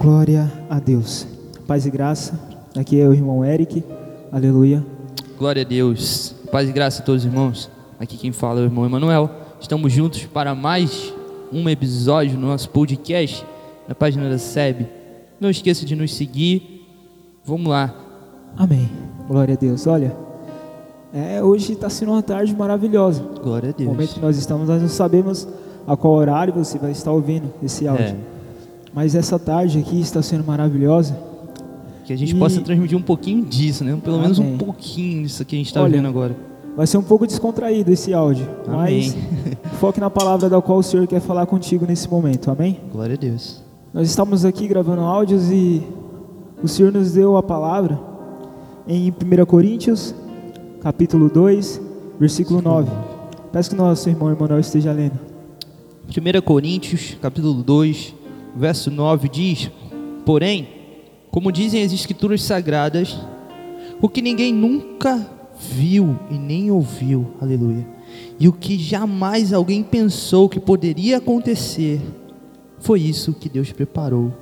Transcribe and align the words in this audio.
Glória 0.00 0.50
a 0.70 0.80
Deus. 0.80 1.26
Paz 1.66 1.84
e 1.84 1.90
graça. 1.90 2.32
Aqui 2.74 2.98
é 2.98 3.06
o 3.06 3.12
irmão 3.12 3.44
Eric. 3.44 3.84
Aleluia. 4.32 4.82
Glória 5.38 5.60
a 5.60 5.64
Deus. 5.64 6.34
Paz 6.50 6.66
e 6.68 6.72
graça 6.72 7.02
a 7.02 7.04
todos 7.04 7.22
os 7.22 7.30
irmãos. 7.30 7.70
Aqui 7.98 8.16
quem 8.16 8.32
fala 8.32 8.60
é 8.60 8.62
o 8.62 8.66
irmão 8.66 8.86
Emanuel. 8.86 9.28
Estamos 9.60 9.92
juntos 9.92 10.24
para 10.24 10.54
mais 10.54 11.12
um 11.52 11.68
episódio 11.68 12.32
do 12.32 12.40
nosso 12.46 12.70
podcast 12.70 13.44
na 13.86 13.94
página 13.94 14.30
da 14.30 14.38
SEB. 14.38 14.86
Não 15.38 15.50
esqueça 15.50 15.84
de 15.84 15.94
nos 15.94 16.14
seguir. 16.14 16.86
Vamos 17.44 17.66
lá. 17.68 17.94
Amém. 18.56 18.88
Glória 19.28 19.52
a 19.52 19.58
Deus. 19.58 19.86
Olha, 19.86 20.16
é, 21.12 21.42
hoje 21.42 21.74
está 21.74 21.90
sendo 21.90 22.12
uma 22.12 22.22
tarde 22.22 22.56
maravilhosa. 22.56 23.22
Glória 23.42 23.68
a 23.68 23.72
No 23.72 23.76
Deus. 23.76 23.90
momento 23.90 24.14
que 24.14 24.20
nós 24.20 24.38
estamos, 24.38 24.66
nós 24.66 24.80
não 24.80 24.88
sabemos 24.88 25.46
a 25.86 25.94
qual 25.94 26.14
horário 26.14 26.54
você 26.54 26.78
vai 26.78 26.90
estar 26.90 27.12
ouvindo 27.12 27.52
esse 27.62 27.86
áudio. 27.86 28.04
É, 28.06 28.39
Mas 28.94 29.14
essa 29.14 29.38
tarde 29.38 29.78
aqui 29.78 30.00
está 30.00 30.22
sendo 30.22 30.44
maravilhosa. 30.44 31.16
que 32.04 32.12
a 32.12 32.16
gente 32.16 32.34
E- 32.34 32.38
possa 32.38 32.60
transmitir 32.60 32.98
um 32.98 33.02
pouquinho 33.02 33.44
disso, 33.44 33.84
né? 33.84 33.96
Pelo 34.02 34.18
menos 34.18 34.38
um 34.40 34.42
Amém. 34.42 34.58
pouquinho 34.58 35.22
disso 35.22 35.44
que 35.44 35.54
a 35.54 35.58
gente 35.58 35.68
está 35.68 35.84
vendo 35.86 36.08
agora. 36.08 36.36
Vai 36.76 36.84
ser 36.84 36.98
um 36.98 37.02
pouco 37.04 37.24
descontraído 37.24 37.92
esse 37.92 38.12
áudio, 38.12 38.48
mas 38.66 39.12
Amém. 39.12 39.14
foque 39.78 40.00
na 40.00 40.10
palavra 40.10 40.48
da 40.48 40.60
qual 40.60 40.78
o 40.78 40.82
Senhor 40.82 41.06
quer 41.06 41.20
falar 41.20 41.46
contigo 41.46 41.86
nesse 41.86 42.10
momento. 42.10 42.50
Amém? 42.50 42.80
Glória 42.92 43.14
a 43.14 43.16
Deus. 43.18 43.62
Nós 43.94 44.08
estamos 44.08 44.44
aqui 44.44 44.66
gravando 44.66 45.02
áudios 45.02 45.52
e 45.52 45.82
o 46.60 46.66
Senhor 46.66 46.90
nos 46.92 47.12
deu 47.12 47.36
a 47.36 47.42
palavra 47.44 47.96
em 48.88 49.10
1 49.12 49.46
Coríntios, 49.46 50.12
capítulo 50.80 51.28
2, 51.28 51.80
versículo 52.18 52.60
9. 52.60 52.90
Peço 53.52 53.70
que 53.70 53.76
nosso 53.76 54.08
irmão 54.08 54.32
Emanuel 54.32 54.58
esteja 54.58 54.90
lendo. 54.92 55.18
1 56.08 56.40
Coríntios, 56.42 57.16
capítulo 57.22 57.62
2, 57.62 58.14
verso 58.54 58.90
9 58.90 59.28
diz: 59.28 59.70
Porém, 60.24 60.68
como 61.30 61.52
dizem 61.52 61.82
as 61.82 61.92
escrituras 61.92 62.42
sagradas, 62.42 63.18
o 64.00 64.08
que 64.08 64.22
ninguém 64.22 64.52
nunca 64.52 65.26
viu 65.72 66.18
e 66.30 66.34
nem 66.34 66.70
ouviu, 66.70 67.34
aleluia, 67.40 67.86
e 68.38 68.48
o 68.48 68.52
que 68.52 68.78
jamais 68.78 69.52
alguém 69.52 69.82
pensou 69.82 70.48
que 70.48 70.58
poderia 70.58 71.18
acontecer, 71.18 72.00
foi 72.78 73.00
isso 73.00 73.34
que 73.34 73.48
Deus 73.48 73.70
preparou 73.72 74.32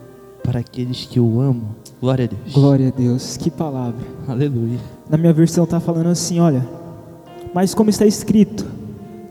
para 0.42 0.60
aqueles 0.60 1.04
que 1.04 1.18
o 1.18 1.40
amam. 1.40 1.74
Glória 2.00 2.24
a 2.24 2.28
Deus. 2.28 2.52
Glória 2.54 2.88
a 2.88 2.90
Deus, 2.90 3.36
que 3.36 3.50
palavra. 3.50 4.06
Aleluia. 4.26 4.78
Na 5.10 5.18
minha 5.18 5.32
versão 5.32 5.64
está 5.64 5.80
falando 5.80 6.06
assim, 6.06 6.38
olha. 6.38 6.66
Mas 7.52 7.74
como 7.74 7.90
está 7.90 8.06
escrito, 8.06 8.64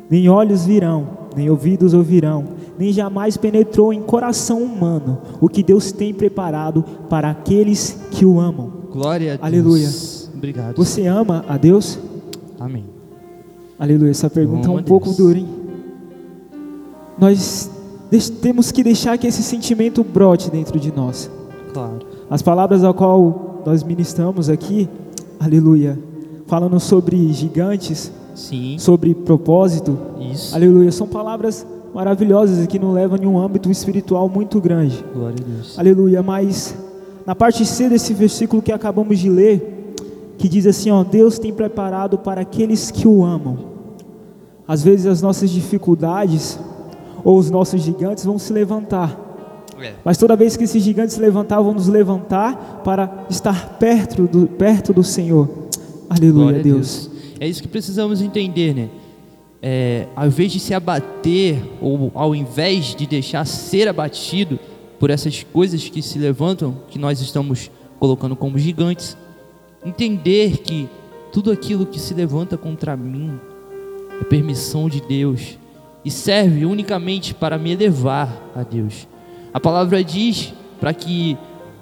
nem 0.09 0.27
olhos 0.27 0.65
virão, 0.65 1.07
nem 1.35 1.49
ouvidos 1.49 1.93
ouvirão, 1.93 2.45
nem 2.77 2.91
jamais 2.93 3.37
penetrou 3.37 3.91
em 3.91 4.01
coração 4.01 4.61
humano 4.61 5.19
o 5.41 5.49
que 5.49 5.63
Deus 5.63 5.91
tem 5.91 6.13
preparado 6.13 6.83
para 7.09 7.29
aqueles 7.29 7.97
que 8.11 8.25
o 8.25 8.39
amam. 8.39 8.71
Glória 8.91 9.33
a 9.33 9.37
Deus. 9.37 9.43
Aleluia. 9.43 9.89
Obrigado. 10.35 10.75
Você 10.77 11.07
ama 11.07 11.43
a 11.47 11.57
Deus? 11.57 11.97
Amém. 12.59 12.85
Aleluia. 13.79 14.11
Essa 14.11 14.29
pergunta 14.29 14.67
é 14.67 14.71
um 14.71 14.83
pouco 14.83 15.11
dura, 15.13 15.37
hein? 15.37 15.47
Nós 17.17 17.69
temos 18.41 18.71
que 18.71 18.83
deixar 18.83 19.17
que 19.17 19.27
esse 19.27 19.43
sentimento 19.43 20.03
brote 20.03 20.49
dentro 20.49 20.79
de 20.79 20.91
nós. 20.95 21.29
Claro. 21.73 21.99
As 22.29 22.41
palavras 22.41 22.83
a 22.83 22.93
qual 22.93 23.61
nós 23.65 23.83
ministramos 23.83 24.49
aqui, 24.49 24.87
aleluia, 25.39 25.97
falando 26.45 26.79
sobre 26.79 27.31
gigantes, 27.33 28.11
Sim. 28.33 28.77
sobre 28.79 29.13
propósito, 29.13 29.97
Isso. 30.31 30.55
aleluia, 30.55 30.91
são 30.91 31.07
palavras 31.07 31.65
maravilhosas 31.93 32.63
e 32.63 32.67
que 32.67 32.77
nos 32.79 32.93
levam 32.93 33.17
em 33.21 33.25
um 33.25 33.39
âmbito 33.39 33.69
espiritual 33.71 34.29
muito 34.29 34.59
grande, 34.61 35.03
Glória 35.13 35.35
a 35.39 35.51
Deus. 35.53 35.79
aleluia. 35.79 36.21
Mas 36.21 36.75
na 37.25 37.35
parte 37.35 37.65
C 37.65 37.89
desse 37.89 38.13
versículo 38.13 38.61
que 38.61 38.71
acabamos 38.71 39.19
de 39.19 39.29
ler, 39.29 39.93
que 40.37 40.47
diz 40.47 40.65
assim: 40.67 40.89
ó, 40.91 41.03
Deus 41.03 41.39
tem 41.39 41.53
preparado 41.53 42.17
para 42.17 42.41
aqueles 42.41 42.91
que 42.91 43.07
o 43.07 43.23
amam. 43.23 43.57
Às 44.67 44.83
vezes 44.83 45.05
as 45.05 45.21
nossas 45.21 45.49
dificuldades 45.49 46.59
ou 47.23 47.37
os 47.37 47.49
nossos 47.49 47.81
gigantes 47.81 48.25
vão 48.25 48.37
se 48.37 48.51
levantar. 48.53 49.25
É. 49.81 49.93
Mas 50.03 50.17
toda 50.17 50.35
vez 50.35 50.57
que 50.57 50.63
esses 50.63 50.81
gigantes 50.81 51.15
se 51.15 51.21
levantar, 51.21 51.61
vão 51.61 51.73
nos 51.73 51.87
levantar 51.87 52.81
para 52.83 53.25
estar 53.29 53.77
perto 53.77 54.23
do, 54.23 54.47
perto 54.47 54.91
do 54.91 55.03
Senhor. 55.03 55.47
Aleluia, 56.09 56.43
Glória 56.43 56.63
Deus. 56.63 57.09
Deus. 57.09 57.17
É 57.39 57.47
isso 57.47 57.61
que 57.61 57.67
precisamos 57.67 58.21
entender, 58.21 58.73
né? 58.73 58.89
É, 59.61 60.07
ao 60.15 60.27
invés 60.27 60.51
de 60.51 60.59
se 60.59 60.73
abater, 60.73 61.61
ou 61.81 62.11
ao 62.13 62.35
invés 62.35 62.95
de 62.95 63.07
deixar 63.07 63.45
ser 63.45 63.87
abatido 63.87 64.59
por 64.99 65.09
essas 65.09 65.43
coisas 65.43 65.87
que 65.89 66.01
se 66.01 66.19
levantam, 66.19 66.77
que 66.89 66.99
nós 66.99 67.21
estamos 67.21 67.71
colocando 67.99 68.35
como 68.35 68.57
gigantes, 68.57 69.17
entender 69.85 70.57
que 70.57 70.87
tudo 71.31 71.51
aquilo 71.51 71.85
que 71.85 71.99
se 71.99 72.13
levanta 72.13 72.57
contra 72.57 72.95
mim 72.95 73.39
é 74.19 74.23
permissão 74.23 74.89
de 74.89 75.01
Deus 75.01 75.57
e 76.03 76.11
serve 76.11 76.65
unicamente 76.65 77.33
para 77.33 77.57
me 77.57 77.71
elevar 77.71 78.31
a 78.55 78.63
Deus. 78.63 79.07
A 79.53 79.59
palavra 79.59 80.03
diz 80.03 80.53
para 80.79 80.93
que 80.93 81.37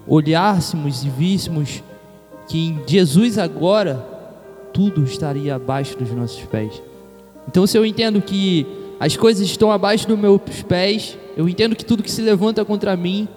olhássemos 0.06 1.04
e 1.04 1.10
víssemos 1.10 1.82
que 2.48 2.68
em 2.68 2.80
Jesus 2.86 3.38
agora 3.38 3.96
tudo 4.72 5.04
estaria 5.04 5.54
abaixo 5.54 5.96
dos 5.96 6.10
nossos 6.10 6.42
pés. 6.44 6.82
Então, 7.48 7.66
se 7.66 7.76
eu 7.76 7.84
entendo 7.84 8.20
que 8.20 8.66
as 8.98 9.16
coisas 9.16 9.46
estão 9.46 9.70
abaixo 9.70 10.08
dos 10.08 10.18
meus 10.18 10.40
pés, 10.68 11.16
eu 11.36 11.48
entendo 11.48 11.76
que 11.76 11.84
tudo 11.84 12.02
que 12.02 12.10
se 12.10 12.22
levanta 12.22 12.64
contra 12.64 12.96
mim, 12.96 13.28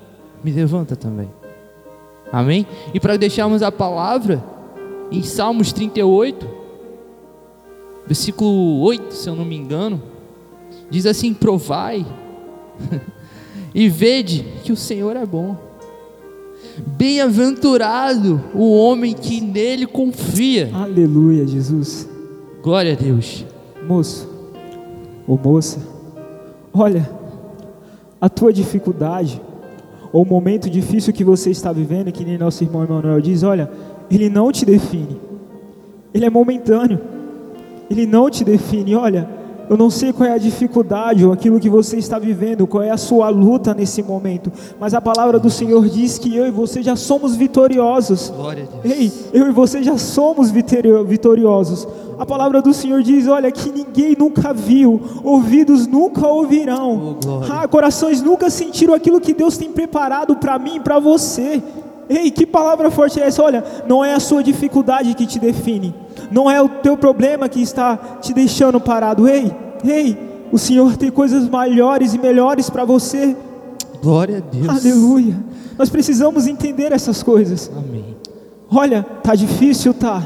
me 0.44 0.52
levanta 0.52 0.96
também. 0.96 1.30
Amém? 2.32 2.66
E 2.94 3.00
para 3.00 3.18
deixarmos 3.18 3.62
a 3.62 3.72
palavra, 3.72 4.44
em 5.12 5.24
Salmos 5.24 5.74
38, 5.74 6.48
versículo 8.06 8.80
8, 8.82 9.14
se 9.14 9.30
eu 9.30 9.36
não 9.36 9.46
me 9.46 9.56
engano, 9.56 10.02
diz 10.90 11.06
assim: 11.06 11.34
Provai 11.34 12.06
e 13.74 13.90
vede 13.90 14.46
que 14.64 14.72
o 14.72 14.78
Senhor 14.78 15.16
é 15.16 15.26
bom. 15.26 15.58
Bem-aventurado 16.86 18.42
o 18.54 18.78
homem 18.78 19.14
que 19.14 19.42
nele 19.42 19.86
confia. 19.86 20.70
Aleluia, 20.74 21.46
Jesus. 21.46 22.08
Glória 22.62 22.94
a 22.94 22.96
Deus. 22.96 23.46
Moço, 23.90 24.30
ou 25.28 25.36
moça, 25.44 25.80
olha, 26.72 27.10
a 28.22 28.30
tua 28.30 28.54
dificuldade, 28.54 29.42
ou 30.14 30.22
o 30.22 30.26
momento 30.28 30.70
difícil 30.70 31.12
que 31.12 31.24
você 31.24 31.50
está 31.50 31.74
vivendo, 31.74 32.12
que 32.12 32.24
nem 32.24 32.38
nosso 32.38 32.64
irmão 32.64 32.84
Emanuel 32.84 33.20
diz, 33.20 33.42
olha, 33.42 33.68
ele 34.12 34.30
não 34.30 34.52
te 34.52 34.64
define, 34.64 35.20
ele 36.14 36.24
é 36.24 36.30
momentâneo, 36.30 37.02
ele 37.90 38.06
não 38.06 38.30
te 38.30 38.44
define, 38.44 38.94
olha, 38.96 39.28
eu 39.70 39.78
não 39.78 39.90
sei 39.90 40.12
qual 40.12 40.28
é 40.28 40.34
a 40.34 40.38
dificuldade 40.38 41.26
ou 41.26 41.32
aquilo 41.32 41.60
que 41.60 41.70
você 41.70 41.98
está 41.98 42.18
vivendo, 42.18 42.66
qual 42.66 42.82
é 42.84 42.90
a 42.90 42.98
sua 42.98 43.30
luta 43.30 43.74
nesse 43.74 44.02
momento, 44.02 44.52
mas 44.80 44.94
a 44.94 45.00
palavra 45.02 45.38
do 45.40 45.50
Senhor 45.50 45.88
diz 45.88 46.18
que 46.18 46.36
eu 46.36 46.48
e 46.48 46.52
você 46.52 46.82
já 46.82 46.96
somos 46.96 47.36
vitoriosos. 47.36 48.34
Glória 48.36 48.64
a 48.64 48.82
Deus. 48.82 48.98
Ei, 48.98 49.12
eu 49.34 49.48
e 49.48 49.52
você 49.52 49.84
já 49.84 49.98
somos 49.98 50.50
vitorio- 50.52 51.06
vitoriosos. 51.06 51.88
A 52.18 52.26
palavra 52.26 52.62
do 52.62 52.74
Senhor 52.74 53.02
diz: 53.02 53.28
olha, 53.28 53.50
que 53.52 53.70
ninguém 53.72 54.16
nunca 54.18 54.54
viu, 54.54 55.00
ouvidos 55.24 55.88
nunca 55.88 56.28
ouvirão, 56.28 57.18
Oh, 57.26 57.42
ah, 57.50 57.68
corações 57.68 58.22
nunca 58.22 58.50
sentiram 58.50 58.94
aquilo 58.94 59.22
que 59.22 59.34
Deus 59.34 59.58
tem 59.58 59.72
preparado 59.72 60.36
para 60.36 60.58
mim 60.60 60.78
e 60.78 60.80
para 60.80 61.00
você. 61.00 61.62
Ei, 62.10 62.32
que 62.32 62.46
palavra 62.46 62.90
forte 62.90 63.22
é 63.22 63.28
essa? 63.28 63.44
Olha, 63.44 63.64
não 63.88 64.04
é 64.04 64.16
a 64.16 64.20
sua 64.20 64.44
dificuldade 64.44 65.14
que 65.14 65.28
te 65.28 65.38
define, 65.40 65.94
não 66.32 66.50
é 66.50 66.62
o 66.62 66.70
teu 66.70 66.98
problema 66.98 67.50
que 67.50 67.62
está 67.62 67.98
te 68.22 68.34
deixando 68.34 68.80
parado. 68.80 69.28
Ei, 69.28 69.52
ei, 69.84 70.18
o 70.52 70.58
Senhor 70.58 70.98
tem 70.98 71.12
coisas 71.12 71.48
maiores 71.48 72.14
e 72.14 72.18
melhores 72.18 72.70
para 72.70 72.86
você. 72.86 73.36
Glória 74.02 74.38
a 74.38 74.40
Deus. 74.40 74.70
Aleluia. 74.70 75.36
Nós 75.78 75.90
precisamos 75.90 76.48
entender 76.48 76.92
essas 76.92 77.24
coisas. 77.24 77.72
Amém. 77.76 78.18
Olha, 78.72 79.04
tá 79.24 79.34
difícil, 79.36 79.94
tá? 79.94 80.24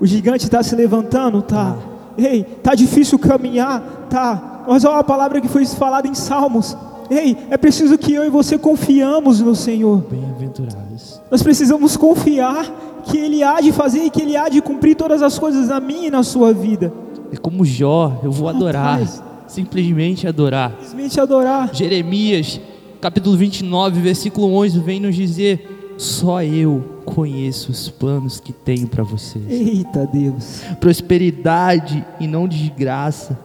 O 0.00 0.06
gigante 0.06 0.44
está 0.44 0.62
se 0.62 0.74
levantando, 0.74 1.42
tá? 1.42 1.76
Ei, 2.16 2.44
tá 2.62 2.74
difícil 2.74 3.18
caminhar, 3.18 4.06
tá? 4.10 4.64
Mas 4.68 4.84
olha 4.84 4.98
a 4.98 5.04
palavra 5.04 5.40
que 5.40 5.48
foi 5.48 5.64
falada 5.66 6.06
em 6.06 6.14
Salmos. 6.14 6.76
Ei, 7.10 7.36
é 7.50 7.56
preciso 7.56 7.98
que 7.98 8.12
eu 8.12 8.24
e 8.24 8.30
você 8.30 8.56
confiamos 8.56 9.40
no 9.40 9.54
Senhor. 9.54 10.04
Bem-aventurados. 10.10 11.20
Nós 11.30 11.42
precisamos 11.42 11.96
confiar 11.96 12.66
que 13.10 13.18
Ele 13.18 13.42
há 13.42 13.60
de 13.60 13.72
fazer 13.72 14.04
e 14.04 14.10
que 14.10 14.22
Ele 14.22 14.36
há 14.36 14.48
de 14.48 14.62
cumprir 14.62 14.94
todas 14.94 15.22
as 15.22 15.38
coisas 15.38 15.68
na 15.68 15.80
minha 15.80 16.08
e 16.08 16.10
na 16.10 16.22
sua 16.22 16.52
vida. 16.52 16.92
É 17.32 17.36
como 17.36 17.64
Jó, 17.64 18.20
eu 18.22 18.30
vou 18.30 18.48
adorar. 18.48 19.00
Simplesmente 19.46 20.28
adorar. 20.28 20.72
Simplesmente 20.80 21.20
adorar. 21.20 21.74
Jeremias, 21.74 22.60
capítulo 23.00 23.36
29, 23.36 24.00
versículo 24.00 24.54
11, 24.54 24.78
vem 24.78 25.00
nos 25.00 25.16
dizer: 25.16 25.94
Só 25.98 26.42
eu 26.42 27.02
conheço 27.04 27.72
os 27.72 27.88
planos 27.88 28.38
que 28.38 28.52
tenho 28.52 28.86
para 28.86 29.02
vocês. 29.02 29.44
Eita 29.48 30.06
Deus. 30.06 30.62
prosperidade 30.78 32.04
e 32.20 32.28
não 32.28 32.46
desgraça, 32.46 33.38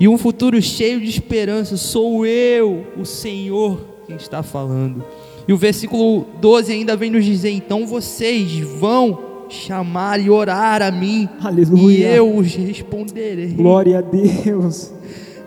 e 0.00 0.08
um 0.08 0.18
futuro 0.18 0.60
cheio 0.60 1.00
de 1.00 1.08
esperança. 1.08 1.76
Sou 1.76 2.26
eu, 2.26 2.86
o 2.98 3.04
Senhor, 3.04 3.80
quem 4.06 4.16
está 4.16 4.42
falando. 4.42 5.04
E 5.48 5.52
o 5.52 5.56
versículo 5.56 6.26
12 6.40 6.72
ainda 6.72 6.96
vem 6.96 7.10
nos 7.10 7.24
dizer: 7.24 7.50
Então 7.50 7.86
vocês 7.86 8.52
vão 8.78 9.18
chamar 9.48 10.20
e 10.20 10.30
orar 10.30 10.80
a 10.82 10.90
mim, 10.92 11.28
Aleluia. 11.42 11.98
e 12.08 12.16
eu 12.16 12.36
os 12.36 12.54
responderei. 12.54 13.48
Glória 13.48 13.98
a 13.98 14.00
Deus. 14.00 14.92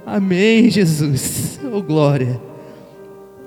Amém, 0.06 0.70
Jesus. 0.70 1.60
Oh, 1.74 1.82
glória. 1.82 2.40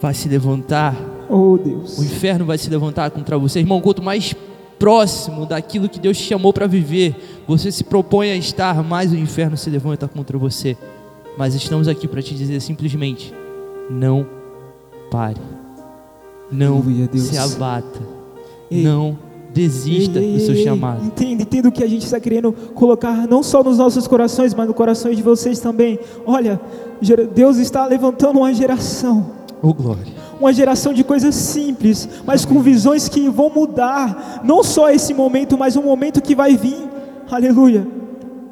Vai 0.01 0.15
se 0.15 0.29
levantar, 0.29 0.97
Oh 1.29 1.59
Deus. 1.59 1.99
o 1.99 2.03
inferno 2.05 2.45
vai 2.47 2.57
se 2.59 2.69
levantar 2.71 3.11
contra 3.11 3.39
você. 3.39 3.61
Irmão, 3.61 3.81
quanto 3.81 4.03
mais 4.03 4.35
próximo 4.79 5.47
daquilo 5.47 5.89
que 5.89 5.99
Deus 5.99 6.17
te 6.19 6.25
chamou 6.25 6.53
para 6.53 6.67
viver, 6.67 7.15
você 7.47 7.71
se 7.73 7.83
propõe 7.85 8.31
a 8.31 8.37
estar, 8.37 8.83
mais 8.83 9.13
o 9.13 9.17
inferno 9.17 9.57
se 9.57 9.69
levanta 9.71 10.07
contra 10.09 10.37
você. 10.39 10.77
Mas 11.37 11.55
estamos 11.55 11.87
aqui 11.89 12.09
para 12.09 12.23
te 12.23 12.35
dizer 12.35 12.61
simplesmente: 12.61 13.33
não 13.91 14.27
pare. 15.11 15.41
Não 16.51 16.77
Aleluia, 16.79 17.09
Deus. 17.13 17.25
se 17.27 17.37
abata. 17.39 18.01
Ei. 18.71 18.83
Não 18.83 19.17
desista 19.53 20.19
Ei, 20.19 20.35
do 20.35 20.41
seu 20.41 20.55
chamado. 20.57 21.05
Entenda, 21.05 21.43
entenda 21.43 21.69
o 21.69 21.73
que 21.73 21.83
a 21.83 21.89
gente 21.89 22.05
está 22.05 22.21
querendo 22.21 22.53
colocar, 22.75 23.27
não 23.27 23.43
só 23.43 23.63
nos 23.65 23.79
nossos 23.79 24.07
corações, 24.07 24.53
mas 24.55 24.69
no 24.69 24.75
coração 24.75 25.11
de 25.13 25.23
vocês 25.23 25.59
também. 25.61 25.99
Olha, 26.27 26.61
Deus 27.35 27.57
está 27.57 27.87
levantando 27.87 28.39
uma 28.41 28.53
geração, 28.53 29.27
Oh, 29.63 29.73
glória. 29.73 30.05
uma 30.39 30.53
geração 30.53 30.93
de 30.93 31.03
coisas 31.03 31.35
simples, 31.35 32.07
mas 32.27 32.45
com 32.45 32.61
visões 32.61 33.09
que 33.09 33.29
vão 33.31 33.49
mudar, 33.49 34.43
não 34.45 34.63
só 34.63 34.91
esse 34.91 35.15
momento, 35.15 35.57
mas 35.57 35.75
um 35.75 35.83
momento 35.83 36.21
que 36.21 36.35
vai 36.35 36.55
vir. 36.57 36.77
Aleluia. 37.31 37.87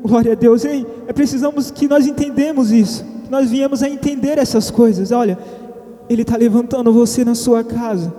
Glória 0.02 0.32
a 0.32 0.35
Deus. 0.35 0.64
Ei, 0.64 0.87
é 1.06 1.12
precisamos 1.12 1.70
que 1.70 1.87
nós 1.87 2.06
entendemos 2.06 2.70
isso, 2.73 3.05
que 3.25 3.31
nós 3.31 3.50
viemos 3.50 3.82
a 3.82 3.88
entender 3.91 4.38
essas 4.38 4.70
coisas. 4.70 5.12
Olha, 5.12 5.38
Ele 6.09 6.23
está 6.23 6.37
levantando 6.37 6.93
você 6.93 7.25
na 7.25 7.35
sua 7.35 7.62
casa. 7.65 8.12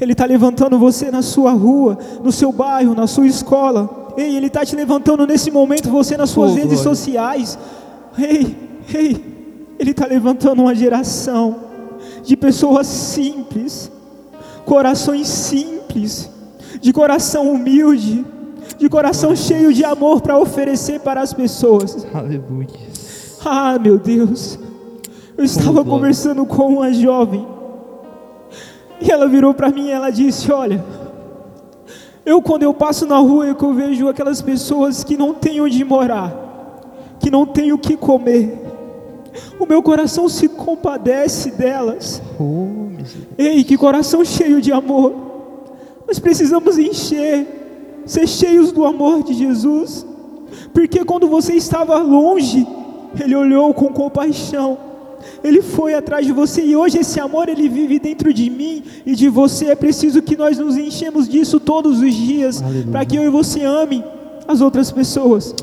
Ele 0.00 0.12
está 0.12 0.24
levantando 0.24 0.78
você 0.78 1.10
na 1.10 1.22
sua 1.22 1.52
rua, 1.52 1.98
no 2.22 2.32
seu 2.32 2.50
bairro, 2.52 2.94
na 2.94 3.06
sua 3.06 3.26
escola. 3.26 4.12
Ei, 4.16 4.36
Ele 4.36 4.46
está 4.48 4.64
te 4.64 4.74
levantando 4.76 5.26
nesse 5.26 5.50
momento, 5.50 5.88
você 5.90 6.16
nas 6.16 6.30
suas 6.30 6.52
Oh, 6.52 6.54
redes 6.54 6.80
glória. 6.82 6.94
sociais. 6.96 7.58
Ei, 8.18 8.56
ei, 8.92 9.24
Ele 9.78 9.90
está 9.92 10.06
levantando 10.06 10.62
uma 10.62 10.74
geração 10.74 11.56
de 12.24 12.36
pessoas 12.36 12.86
simples, 12.86 13.90
corações 14.66 15.28
simples, 15.28 16.28
de 16.80 16.92
coração 16.92 17.50
humilde, 17.52 18.24
de 18.78 18.88
coração 18.88 19.34
cheio 19.36 19.72
de 19.72 19.84
amor 19.84 20.20
para 20.20 20.38
oferecer 20.38 21.00
para 21.00 21.20
as 21.22 21.32
pessoas. 21.32 22.06
Aleluia. 22.12 22.68
Ah, 23.44 23.78
meu 23.78 23.98
Deus. 23.98 24.58
Eu 25.36 25.44
estava 25.44 25.84
conversando 25.84 26.44
com 26.44 26.66
uma 26.66 26.92
jovem. 26.92 27.46
E 29.00 29.10
ela 29.10 29.26
virou 29.26 29.52
para 29.54 29.70
mim 29.70 29.88
e 29.88 29.90
ela 29.90 30.10
disse: 30.10 30.52
Olha, 30.52 30.84
eu 32.24 32.40
quando 32.40 32.62
eu 32.62 32.72
passo 32.72 33.06
na 33.06 33.18
rua 33.18 33.50
e 33.50 33.54
que 33.54 33.64
eu 33.64 33.72
vejo 33.74 34.08
aquelas 34.08 34.40
pessoas 34.40 35.02
que 35.02 35.16
não 35.16 35.34
têm 35.34 35.60
onde 35.60 35.82
morar, 35.84 36.32
que 37.18 37.30
não 37.30 37.44
têm 37.46 37.72
o 37.72 37.78
que 37.78 37.96
comer, 37.96 38.58
o 39.58 39.66
meu 39.66 39.82
coração 39.82 40.28
se 40.28 40.48
compadece 40.48 41.50
delas. 41.50 42.22
Oh. 42.38 42.92
Ei, 43.36 43.64
que 43.64 43.76
coração 43.76 44.24
cheio 44.24 44.60
de 44.60 44.70
amor. 44.72 45.14
Nós 46.06 46.18
precisamos 46.18 46.78
encher, 46.78 48.02
ser 48.04 48.28
cheios 48.28 48.70
do 48.70 48.84
amor 48.84 49.22
de 49.22 49.32
Jesus. 49.32 50.06
Porque 50.72 51.04
quando 51.04 51.26
você 51.26 51.54
estava 51.54 51.98
longe, 51.98 52.66
Ele 53.18 53.34
olhou 53.34 53.72
com 53.72 53.88
compaixão. 53.88 54.91
Ele 55.42 55.62
foi 55.62 55.94
atrás 55.94 56.26
de 56.26 56.32
você 56.32 56.62
e 56.64 56.76
hoje 56.76 56.98
esse 56.98 57.18
amor 57.20 57.48
ele 57.48 57.68
vive 57.68 57.98
dentro 57.98 58.32
de 58.32 58.48
mim 58.50 58.82
e 59.04 59.14
de 59.14 59.28
você. 59.28 59.66
É 59.66 59.74
preciso 59.74 60.22
que 60.22 60.36
nós 60.36 60.58
nos 60.58 60.76
enchemos 60.76 61.28
disso 61.28 61.58
todos 61.60 62.00
os 62.00 62.14
dias, 62.14 62.62
para 62.90 63.04
que 63.04 63.16
eu 63.16 63.22
e 63.24 63.28
você 63.28 63.62
ame 63.64 64.04
as 64.46 64.60
outras 64.60 64.90
pessoas. 64.90 65.54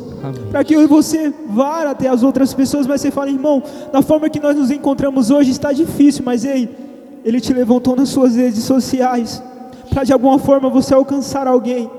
Para 0.51 0.63
que 0.63 0.73
eu 0.75 0.81
e 0.81 0.88
você 0.88 1.33
vá 1.50 1.89
até 1.89 2.09
as 2.09 2.23
outras 2.23 2.53
pessoas, 2.53 2.85
mas 2.85 3.00
você 3.01 3.09
fala, 3.11 3.29
irmão, 3.29 3.63
da 3.91 4.01
forma 4.01 4.29
que 4.29 4.39
nós 4.39 4.56
nos 4.56 4.69
encontramos 4.69 5.29
hoje 5.31 5.51
está 5.51 5.71
difícil, 5.71 6.23
mas 6.25 6.44
ei, 6.44 6.69
ele 7.23 7.39
te 7.39 7.53
levantou 7.53 7.95
nas 7.95 8.09
suas 8.09 8.35
redes 8.35 8.63
sociais, 8.63 9.41
para 9.89 10.03
de 10.03 10.11
alguma 10.11 10.38
forma 10.38 10.69
você 10.69 10.94
alcançar 10.94 11.47
alguém, 11.47 11.89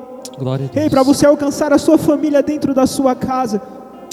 ei, 0.74 0.90
para 0.90 1.02
você 1.02 1.24
alcançar 1.26 1.72
a 1.72 1.78
sua 1.78 1.96
família 1.98 2.42
dentro 2.42 2.74
da 2.74 2.86
sua 2.86 3.14
casa, 3.14 3.60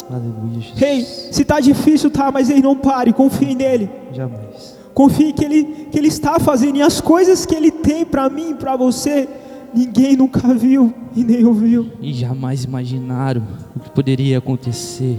Aleluia, 0.09 0.61
Jesus. 0.61 0.81
ei, 0.81 1.01
se 1.03 1.41
está 1.41 1.59
difícil, 1.59 2.09
tá, 2.09 2.31
mas 2.31 2.49
ei, 2.49 2.61
não 2.61 2.75
pare, 2.75 3.11
confie 3.11 3.53
nele, 3.53 3.89
Jamais. 4.13 4.77
confie 4.93 5.33
que 5.33 5.43
ele, 5.43 5.63
que 5.91 5.97
ele 5.97 6.07
está 6.07 6.39
fazendo, 6.39 6.77
e 6.77 6.81
as 6.81 7.01
coisas 7.01 7.45
que 7.45 7.53
ele 7.53 7.71
tem 7.71 8.05
para 8.05 8.29
mim 8.29 8.51
e 8.51 8.55
para 8.55 8.75
você, 8.75 9.27
ninguém 9.73 10.15
nunca 10.15 10.53
viu 10.53 10.93
e 11.15 11.23
nem 11.23 11.45
ouviu. 11.45 11.91
E 12.01 12.13
jamais 12.13 12.63
imaginaram 12.63 13.43
o 13.75 13.79
que 13.79 13.89
poderia 13.89 14.37
acontecer. 14.37 15.17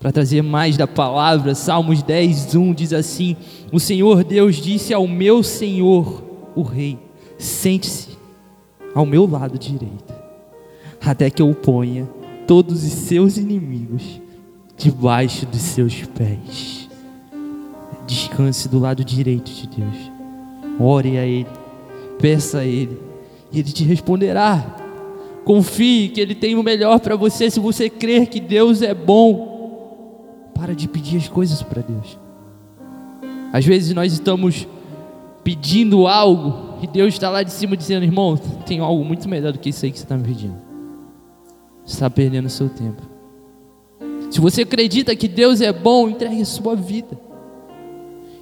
Para 0.00 0.12
trazer 0.12 0.42
mais 0.42 0.76
da 0.76 0.86
palavra, 0.86 1.54
Salmos 1.56 2.02
10, 2.04 2.54
1 2.54 2.72
diz 2.72 2.92
assim: 2.92 3.36
O 3.72 3.80
Senhor 3.80 4.22
Deus 4.22 4.56
disse 4.56 4.94
ao 4.94 5.08
meu 5.08 5.42
Senhor, 5.42 6.22
o 6.54 6.62
Rei: 6.62 6.98
Sente-se 7.36 8.16
ao 8.94 9.04
meu 9.04 9.28
lado 9.28 9.58
direito, 9.58 10.14
até 11.04 11.28
que 11.30 11.42
eu 11.42 11.52
ponha 11.52 12.08
todos 12.48 12.82
os 12.82 12.92
seus 12.92 13.36
inimigos 13.36 14.20
debaixo 14.74 15.44
dos 15.44 15.60
seus 15.60 16.02
pés. 16.06 16.88
Descanse 18.06 18.70
do 18.70 18.78
lado 18.78 19.04
direito 19.04 19.52
de 19.52 19.66
Deus. 19.66 20.10
Ore 20.80 21.18
a 21.18 21.26
Ele, 21.26 21.46
peça 22.18 22.60
a 22.60 22.64
Ele, 22.64 22.98
e 23.52 23.58
Ele 23.60 23.70
te 23.70 23.84
responderá. 23.84 24.76
Confie 25.44 26.08
que 26.08 26.22
Ele 26.22 26.34
tem 26.34 26.54
o 26.54 26.62
melhor 26.62 26.98
para 27.00 27.16
você. 27.16 27.50
Se 27.50 27.60
você 27.60 27.90
crer 27.90 28.28
que 28.28 28.40
Deus 28.40 28.80
é 28.80 28.94
bom, 28.94 30.50
para 30.54 30.74
de 30.74 30.88
pedir 30.88 31.18
as 31.18 31.28
coisas 31.28 31.62
para 31.62 31.82
Deus. 31.82 32.18
Às 33.52 33.66
vezes 33.66 33.94
nós 33.94 34.12
estamos 34.14 34.66
pedindo 35.44 36.06
algo 36.06 36.78
e 36.82 36.86
Deus 36.86 37.12
está 37.12 37.28
lá 37.28 37.42
de 37.42 37.52
cima 37.52 37.76
dizendo: 37.76 38.04
irmão, 38.04 38.38
tem 38.64 38.80
algo 38.80 39.04
muito 39.04 39.28
melhor 39.28 39.52
do 39.52 39.58
que 39.58 39.68
isso 39.68 39.84
aí 39.84 39.92
que 39.92 39.98
você 39.98 40.04
está 40.04 40.16
me 40.16 40.24
pedindo. 40.24 40.67
Está 41.88 42.10
perdendo 42.10 42.50
seu 42.50 42.68
tempo. 42.68 43.02
Se 44.30 44.40
você 44.40 44.62
acredita 44.62 45.16
que 45.16 45.26
Deus 45.26 45.62
é 45.62 45.72
bom, 45.72 46.10
entregue 46.10 46.42
a 46.42 46.44
sua 46.44 46.76
vida. 46.76 47.18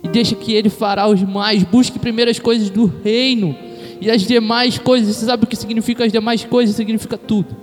E 0.02 0.08
deixa 0.08 0.34
que 0.34 0.52
Ele 0.52 0.69
fará 0.69 1.06
os 1.06 1.22
mais. 1.22 1.62
Busque 1.62 1.96
primeiro 1.96 2.28
as 2.28 2.40
coisas 2.40 2.69
do 2.70 2.87
reino. 3.04 3.56
E 4.00 4.10
as 4.10 4.22
demais 4.22 4.78
coisas, 4.78 5.14
você 5.14 5.26
sabe 5.26 5.44
o 5.44 5.47
que 5.47 5.54
significa 5.54 6.04
as 6.04 6.12
demais 6.12 6.44
coisas? 6.44 6.75
Significa 6.75 7.16
tudo. 7.16 7.56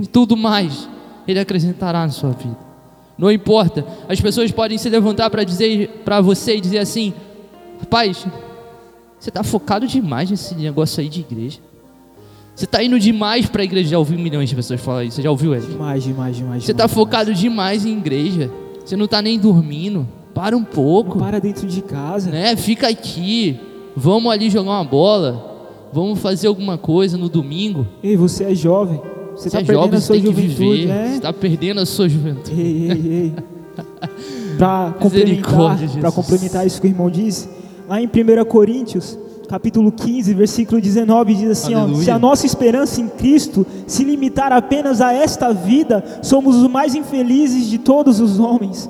E 0.00 0.06
tudo 0.06 0.34
mais 0.34 0.88
Ele 1.28 1.38
acrescentará 1.38 2.00
na 2.00 2.10
sua 2.10 2.30
vida. 2.30 2.58
Não 3.18 3.30
importa. 3.30 3.86
As 4.08 4.18
pessoas 4.18 4.50
podem 4.50 4.78
se 4.78 4.88
levantar 4.88 5.28
para 5.28 5.44
dizer 5.44 6.00
para 6.04 6.22
você 6.22 6.56
e 6.56 6.60
dizer 6.60 6.78
assim: 6.78 7.12
Rapaz, 7.80 8.26
você 9.20 9.28
está 9.28 9.44
focado 9.44 9.86
demais 9.86 10.30
nesse 10.30 10.54
negócio 10.54 11.02
aí 11.02 11.08
de 11.08 11.20
igreja. 11.20 11.60
Você 12.54 12.64
está 12.66 12.82
indo 12.82 12.98
demais 13.00 13.46
para 13.46 13.62
a 13.62 13.64
igreja. 13.64 13.90
Já 13.90 13.98
ouviu 13.98 14.18
milhões 14.18 14.48
de 14.48 14.54
pessoas 14.54 14.80
falar 14.80 15.04
isso. 15.04 15.16
Você 15.16 15.22
já 15.22 15.30
ouviu, 15.30 15.54
Ed? 15.54 15.66
Demais, 15.66 16.04
demais, 16.04 16.36
demais. 16.36 16.64
Você 16.64 16.72
está 16.72 16.84
demais, 16.84 16.94
focado 16.94 17.34
demais 17.34 17.84
em 17.86 17.96
igreja. 17.96 18.50
Você 18.84 18.96
não 18.96 19.06
está 19.06 19.22
nem 19.22 19.38
dormindo. 19.38 20.06
Para 20.34 20.56
um 20.56 20.64
pouco. 20.64 21.12
demais. 21.14 21.30
Para 21.30 21.38
dentro 21.38 21.66
de 21.66 21.80
casa. 21.82 22.30
né? 22.30 22.54
Fica 22.56 22.88
aqui. 22.88 23.58
Vamos 23.96 24.30
ali 24.32 24.50
jogar 24.50 24.70
uma 24.72 24.84
bola. 24.84 25.50
Vamos 25.92 26.18
fazer 26.20 26.46
alguma 26.46 26.78
coisa 26.78 27.18
no 27.18 27.28
domingo. 27.28 27.86
Ei, 28.02 28.16
você 28.16 28.44
é 28.44 28.54
jovem. 28.54 29.00
Você 29.34 29.42
Você 29.42 29.48
está 29.48 29.60
é 29.60 29.64
perdendo 29.64 29.84
jovem, 29.84 29.98
a 29.98 30.00
sua 30.02 30.18
juventude, 30.18 30.46
viver. 30.54 30.86
né? 30.88 31.08
Você 31.08 31.14
está 31.16 31.32
perdendo 31.32 31.80
a 31.80 31.86
sua 31.86 32.08
juventude. 32.08 32.60
Ei, 32.60 32.90
ei, 32.90 33.12
ei. 33.12 33.34
Para 34.58 34.92
complementar, 34.92 35.78
para 36.00 36.12
complementar 36.12 36.66
isso 36.66 36.80
que 36.80 36.86
o 36.86 36.90
irmão 36.90 37.10
disse, 37.10 37.48
lá 37.88 38.00
em 38.00 38.06
1 38.06 38.44
Coríntios, 38.44 39.18
capítulo 39.52 39.92
15, 39.92 40.32
versículo 40.32 40.80
19, 40.80 41.34
diz 41.34 41.50
assim: 41.50 41.74
ó. 41.74 41.86
Se 41.94 42.10
a 42.10 42.18
nossa 42.18 42.46
esperança 42.46 43.02
em 43.02 43.06
Cristo 43.06 43.66
se 43.86 44.02
limitar 44.02 44.50
apenas 44.50 45.02
a 45.02 45.12
esta 45.12 45.52
vida, 45.52 46.02
somos 46.22 46.56
os 46.56 46.66
mais 46.70 46.94
infelizes 46.94 47.66
de 47.66 47.76
todos 47.76 48.18
os 48.18 48.40
homens. 48.40 48.88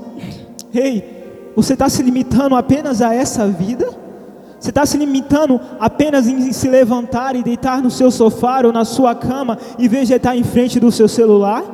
Ei, 0.73 1.51
você 1.57 1.73
está 1.73 1.89
se 1.89 2.01
limitando 2.01 2.55
apenas 2.55 3.03
a 3.03 3.13
essa 3.13 3.45
vida? 3.49 3.89
Você 4.61 4.69
está 4.69 4.87
se 4.87 4.97
limitando 4.97 5.61
apenas 5.81 6.29
em 6.29 6.53
se 6.53 6.69
levantar 6.69 7.35
e 7.35 7.43
deitar 7.43 7.83
no 7.83 7.91
seu 7.91 8.09
sofá 8.13 8.63
ou 8.65 8.73
na 8.73 8.85
sua 8.85 9.17
cama 9.17 9.59
e 9.81 9.89
vegetar 9.89 10.37
em 10.37 10.45
frente 10.45 10.79
do 10.79 10.93
seu 10.93 11.09
celular? 11.09 11.65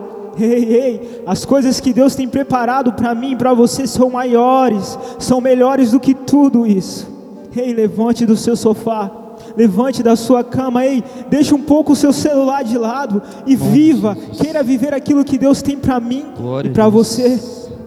Ei, 0.40 0.64
ei, 0.64 1.22
as 1.26 1.44
coisas 1.44 1.78
que 1.78 1.92
Deus 1.92 2.14
tem 2.14 2.26
preparado 2.26 2.94
para 2.94 3.14
mim 3.14 3.32
e 3.32 3.36
para 3.36 3.52
você 3.52 3.86
são 3.86 4.08
maiores, 4.08 4.98
são 5.18 5.42
melhores 5.42 5.90
do 5.90 6.00
que 6.00 6.14
tudo 6.14 6.66
isso. 6.66 7.17
Ei, 7.60 7.74
levante 7.74 8.24
do 8.24 8.36
seu 8.36 8.56
sofá, 8.56 9.10
levante 9.56 10.02
da 10.02 10.16
sua 10.16 10.42
cama, 10.44 10.84
ei, 10.84 11.02
deixe 11.28 11.54
um 11.54 11.62
pouco 11.62 11.92
o 11.92 11.96
seu 11.96 12.12
celular 12.12 12.62
de 12.62 12.78
lado 12.78 13.22
e 13.46 13.56
viva, 13.56 14.16
queira 14.40 14.62
viver 14.62 14.94
aquilo 14.94 15.24
que 15.24 15.38
Deus 15.38 15.62
tem 15.62 15.76
para 15.76 16.00
mim 16.00 16.24
Glória 16.36 16.68
e 16.68 16.72
para 16.72 16.88
você. 16.88 17.40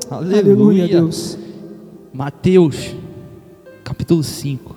Aleluia. 0.10 0.40
Aleluia, 0.40 0.88
Deus. 0.88 1.38
Mateus, 2.14 2.96
capítulo 3.84 4.02
capítulo 4.12 4.24
5, 4.24 4.76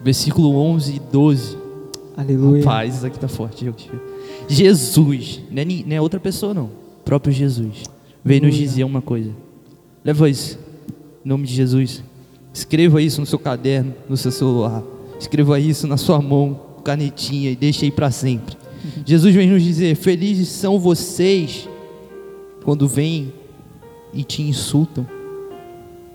versículo 0.00 0.56
11 0.56 0.94
e 0.94 0.98
12. 1.00 1.58
Aleluia. 2.16 2.64
Rapaz, 2.64 2.96
isso 2.96 3.06
aqui 3.06 3.18
tá 3.18 3.28
forte. 3.28 3.72
Jesus, 4.48 5.40
não 5.50 5.62
é, 5.62 5.64
não 5.64 5.96
é 5.96 6.00
outra 6.00 6.20
pessoa 6.20 6.54
não, 6.54 6.64
o 6.64 7.04
próprio 7.04 7.32
Jesus, 7.32 7.82
veio 8.24 8.42
nos 8.42 8.50
Aleluia. 8.50 8.68
dizer 8.68 8.84
uma 8.84 9.02
coisa. 9.02 9.30
Leva 10.04 10.30
isso, 10.30 10.58
em 11.24 11.28
nome 11.28 11.46
de 11.46 11.54
Jesus. 11.54 12.02
Escreva 12.56 13.02
isso 13.02 13.20
no 13.20 13.26
seu 13.26 13.38
caderno, 13.38 13.94
no 14.08 14.16
seu 14.16 14.32
celular. 14.32 14.82
Escreva 15.20 15.60
isso 15.60 15.86
na 15.86 15.98
sua 15.98 16.22
mão, 16.22 16.58
canetinha 16.82 17.50
e 17.50 17.54
deixe 17.54 17.84
aí 17.84 17.90
para 17.90 18.10
sempre. 18.10 18.56
Jesus 19.04 19.34
vem 19.34 19.50
nos 19.50 19.62
dizer: 19.62 19.94
Felizes 19.94 20.48
são 20.48 20.78
vocês 20.78 21.68
quando 22.64 22.88
vêm 22.88 23.30
e 24.10 24.24
te 24.24 24.40
insultam 24.40 25.06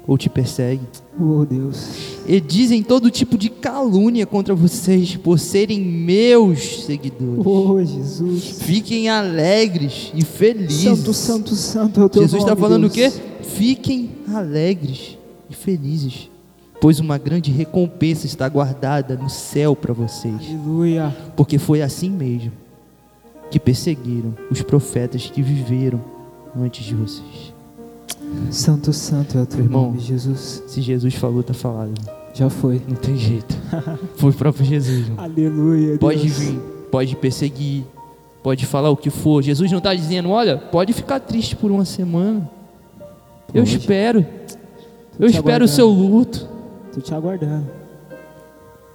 ou 0.08 0.18
te 0.18 0.32
perseguem. 0.32 0.88
Oh, 1.20 1.46
Deus. 1.46 1.90
E 2.28 2.42
dizem 2.42 2.82
todo 2.82 3.12
tipo 3.12 3.38
de 3.38 3.48
calúnia 3.48 4.26
contra 4.26 4.56
vocês 4.56 5.16
por 5.16 5.38
serem 5.38 5.80
meus 5.80 6.86
seguidores. 6.86 7.46
Oh, 7.46 7.86
Jesus. 7.86 8.64
Fiquem 8.64 9.10
alegres 9.10 10.12
e 10.16 10.26
felizes. 10.26 10.82
Santo, 10.82 11.14
santo, 11.14 11.56
santo 11.56 12.02
é 12.02 12.04
o 12.06 12.10
teu 12.10 12.24
Jesus 12.24 12.42
está 12.42 12.56
falando 12.56 12.90
Deus. 12.90 12.94
o 12.94 12.96
quê? 12.96 13.24
Fiquem 13.44 14.10
alegres 14.34 15.21
e 15.52 15.56
felizes, 15.56 16.30
pois 16.80 17.00
uma 17.00 17.18
grande 17.18 17.52
recompensa 17.52 18.26
está 18.26 18.48
guardada 18.50 19.16
no 19.16 19.30
céu 19.30 19.76
para 19.76 19.94
vocês. 19.94 20.34
Aleluia. 20.50 21.16
Porque 21.36 21.58
foi 21.58 21.82
assim 21.82 22.10
mesmo 22.10 22.52
que 23.52 23.60
perseguiram 23.60 24.34
os 24.50 24.62
profetas 24.62 25.30
que 25.30 25.42
viveram 25.42 26.02
antes 26.58 26.86
de 26.86 26.96
vocês. 26.96 27.54
Santo, 28.50 28.94
santo 28.94 29.38
é 29.38 29.42
o 29.42 29.46
teu 29.46 29.60
Irmão. 29.60 29.88
nome, 29.88 30.00
Jesus. 30.00 30.64
Se 30.68 30.82
Jesus 30.82 31.14
falou, 31.16 31.44
tá 31.44 31.54
falado. 31.54 31.92
Já 32.34 32.50
foi. 32.50 32.82
Não 32.88 32.96
tem 32.96 33.18
jeito. 33.18 33.54
Foi 34.16 34.30
o 34.32 34.34
próprio 34.34 34.66
Jesus. 34.66 35.00
irmão. 35.08 35.24
Aleluia. 35.26 35.98
Pode 35.98 36.22
Deus. 36.22 36.38
vir, 36.38 36.60
pode 36.90 37.16
perseguir, 37.18 37.84
pode 38.42 38.66
falar 38.66 38.90
o 38.90 38.96
que 38.96 39.10
for. 39.10 39.42
Jesus 39.42 39.70
não 39.70 39.80
está 39.80 39.94
dizendo, 39.94 40.30
olha, 40.30 40.58
pode 40.58 40.94
ficar 40.94 41.20
triste 41.20 41.58
por 41.58 41.70
uma 41.72 41.84
semana. 41.84 42.50
Eu 43.54 43.64
Pode. 43.64 43.78
espero. 43.78 44.26
Eu 45.22 45.28
espero 45.28 45.66
o 45.66 45.68
seu 45.68 45.88
luto. 45.88 46.50
Tô 46.92 47.00
te 47.00 47.14
aguardando. 47.14 47.68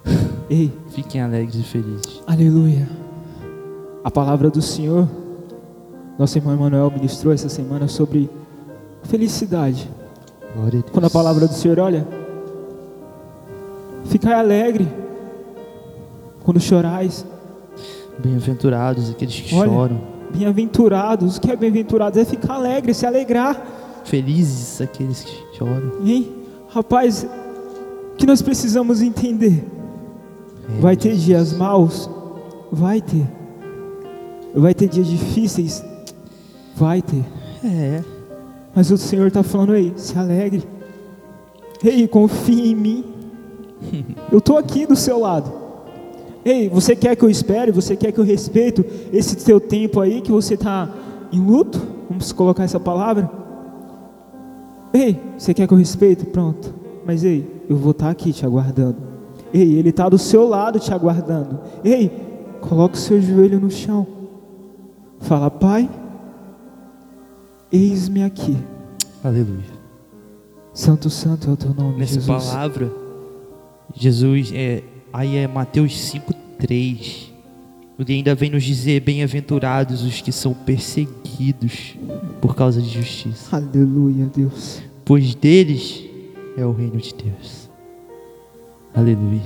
Ei, 0.49 0.73
Fiquem 0.89 1.21
alegres 1.21 1.55
e 1.55 1.63
felizes. 1.63 2.21
aleluia. 2.27 2.85
A 4.03 4.11
palavra 4.11 4.49
do 4.49 4.61
Senhor, 4.61 5.07
nosso 6.19 6.37
irmão 6.37 6.53
Emanuel 6.53 6.91
ministrou 6.91 7.33
essa 7.33 7.47
semana 7.47 7.87
sobre 7.87 8.29
felicidade. 9.03 9.89
Glória 10.53 10.79
a 10.79 10.81
Deus. 10.81 10.91
Quando 10.91 11.05
a 11.05 11.09
palavra 11.09 11.47
do 11.47 11.53
Senhor, 11.53 11.79
olha, 11.79 12.05
ficai 14.05 14.33
alegre 14.33 14.85
quando 16.43 16.59
chorais. 16.59 17.25
Bem-aventurados 18.19 19.09
aqueles 19.11 19.39
que 19.39 19.55
Olha. 19.55 19.69
choram. 19.69 20.01
Bem-aventurados, 20.35 21.37
o 21.37 21.41
que 21.41 21.51
é 21.51 21.55
bem-aventurados? 21.55 22.19
É 22.19 22.25
ficar 22.25 22.55
alegre, 22.55 22.93
se 22.93 23.05
alegrar. 23.05 23.76
Felizes 24.07 24.79
aqueles 24.79 25.21
que 25.21 25.57
choram. 25.57 25.91
Hein? 26.05 26.31
Rapaz, 26.69 27.27
o 28.13 28.15
que 28.15 28.25
nós 28.25 28.41
precisamos 28.41 29.01
entender? 29.01 29.65
É, 30.77 30.81
Vai 30.81 30.95
ter 30.95 31.13
dias 31.17 31.51
maus? 31.51 32.09
Vai 32.71 33.01
ter. 33.01 33.27
Vai 34.55 34.73
ter 34.73 34.87
dias 34.87 35.07
difíceis? 35.07 35.83
Vai 36.73 37.01
ter. 37.01 37.21
É. 37.65 38.01
Mas 38.73 38.91
o 38.91 38.97
Senhor 38.97 39.27
está 39.27 39.43
falando, 39.43 39.75
ei, 39.75 39.91
se 39.97 40.17
alegre. 40.17 40.63
Ei, 41.83 42.07
confie 42.07 42.71
em 42.71 42.75
mim. 42.75 43.05
Eu 44.31 44.37
estou 44.37 44.57
aqui 44.57 44.85
do 44.85 44.95
seu 44.95 45.19
lado. 45.19 45.51
Ei, 46.45 46.69
você 46.69 46.95
quer 46.95 47.13
que 47.17 47.25
eu 47.25 47.29
espere? 47.29 47.73
Você 47.73 47.93
quer 47.97 48.13
que 48.13 48.19
eu 48.21 48.23
respeito 48.23 48.85
esse 49.11 49.35
teu 49.35 49.59
tempo 49.59 49.99
aí 49.99 50.21
que 50.21 50.31
você 50.31 50.53
está 50.53 50.89
em 51.29 51.41
luto? 51.41 51.77
Vamos 52.09 52.31
colocar 52.31 52.63
essa 52.63 52.79
palavra? 52.79 53.46
Ei, 54.93 55.19
você 55.37 55.53
quer 55.53 55.67
que 55.67 55.73
eu 55.73 55.77
respeite? 55.77 56.25
Pronto. 56.25 56.73
Mas 57.05 57.23
ei, 57.23 57.45
eu 57.69 57.75
vou 57.75 57.91
estar 57.91 58.09
aqui 58.09 58.33
te 58.33 58.45
aguardando. 58.45 58.97
Ei, 59.53 59.75
ele 59.77 59.89
está 59.89 60.09
do 60.09 60.17
seu 60.17 60.47
lado 60.47 60.79
te 60.79 60.93
aguardando. 60.93 61.59
Ei, 61.83 62.11
coloca 62.61 62.95
o 62.95 62.97
seu 62.97 63.21
joelho 63.21 63.59
no 63.59 63.69
chão. 63.71 64.05
Fala, 65.19 65.49
Pai, 65.49 65.89
eis-me 67.71 68.23
aqui. 68.23 68.57
Aleluia. 69.23 69.77
Santo, 70.73 71.09
santo 71.09 71.49
é 71.49 71.53
o 71.53 71.57
teu 71.57 71.73
nome, 71.73 71.97
Nessa 71.97 72.15
Jesus. 72.19 72.27
palavra, 72.49 72.91
Jesus, 73.95 74.51
é, 74.53 74.83
aí 75.11 75.37
é 75.37 75.47
Mateus 75.47 75.91
5,3. 76.13 77.31
Ele 77.99 78.13
ainda 78.13 78.35
vem 78.35 78.49
nos 78.51 78.63
dizer: 78.63 79.01
Bem-aventurados 79.01 80.03
os 80.03 80.21
que 80.21 80.31
são 80.31 80.53
perseguidos 80.53 81.95
por 82.39 82.55
causa 82.55 82.81
de 82.81 82.89
justiça, 82.89 83.55
Aleluia, 83.55 84.25
Deus. 84.35 84.81
pois 85.03 85.33
deles 85.33 86.03
é 86.57 86.65
o 86.65 86.71
reino 86.71 86.97
de 86.97 87.13
Deus. 87.13 87.69
Aleluia. 88.93 89.41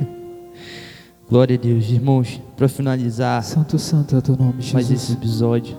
Glória 1.28 1.56
a 1.56 1.58
Deus, 1.60 1.88
irmãos. 1.90 2.40
Para 2.56 2.68
finalizar 2.68 3.42
Santo, 3.42 3.78
santo 3.78 4.14
é 4.14 4.18
o 4.18 4.22
teu 4.22 4.36
nome, 4.36 4.54
mais 4.72 4.90
esse 4.90 5.06
Jesus. 5.06 5.10
episódio, 5.12 5.76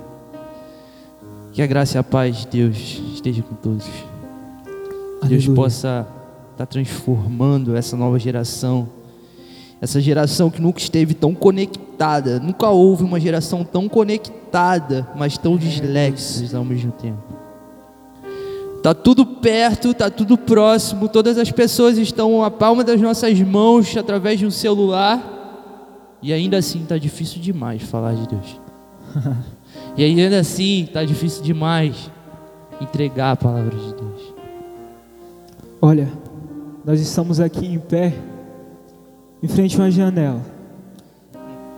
que 1.54 1.62
a 1.62 1.68
graça 1.68 1.98
e 1.98 2.00
a 2.00 2.04
paz 2.04 2.38
de 2.38 2.48
Deus 2.48 3.02
esteja 3.14 3.44
com 3.44 3.54
todos. 3.56 3.86
Deus 3.86 5.44
Aleluia. 5.44 5.56
possa 5.56 6.08
estar 6.52 6.66
transformando 6.66 7.76
essa 7.76 7.96
nova 7.96 8.18
geração. 8.18 8.88
Essa 9.80 10.00
geração 10.00 10.50
que 10.50 10.62
nunca 10.62 10.80
esteve 10.80 11.14
tão 11.14 11.34
conectada, 11.36 11.91
nunca 12.42 12.70
houve 12.70 13.04
uma 13.04 13.20
geração 13.20 13.64
tão 13.64 13.88
conectada, 13.88 15.08
mas 15.16 15.38
tão 15.38 15.58
dislexes 15.58 16.56
ao 16.56 16.64
mesmo 16.64 16.92
tempo. 16.92 17.22
Tá 18.82 18.96
tudo 18.96 19.26
perto, 19.26 19.94
tá 19.94 20.10
tudo 20.10 20.38
próximo, 20.38 21.08
todas 21.08 21.38
as 21.38 21.52
pessoas 21.52 22.00
estão 22.00 22.44
à 22.44 22.50
palma 22.50 22.84
das 22.84 23.00
nossas 23.00 23.40
mãos 23.42 23.96
através 23.96 24.40
de 24.40 24.46
um 24.46 24.52
celular. 24.52 25.40
E 26.22 26.34
ainda 26.34 26.58
assim 26.58 26.84
tá 26.86 26.98
difícil 26.98 27.40
demais 27.40 27.84
falar 27.84 28.16
de 28.16 28.28
Deus. 28.28 28.60
e 29.96 30.04
ainda 30.04 30.40
assim 30.40 30.88
tá 30.92 31.04
difícil 31.04 31.44
demais 31.44 32.10
entregar 32.80 33.32
a 33.32 33.36
palavra 33.36 33.76
de 33.76 33.94
Deus. 33.94 34.34
Olha, 35.80 36.12
nós 36.84 37.00
estamos 37.00 37.40
aqui 37.40 37.68
em 37.68 37.80
pé, 37.80 38.14
em 39.44 39.48
frente 39.48 39.80
a 39.80 39.84
uma 39.84 39.92
janela, 39.92 40.42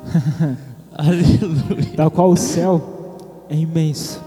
Aleluia. 0.95 1.95
da 1.95 2.09
qual 2.09 2.31
o 2.31 2.37
céu 2.37 3.15
é 3.49 3.55
imenso, 3.55 4.21